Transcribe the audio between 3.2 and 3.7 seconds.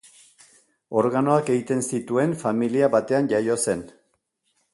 jaio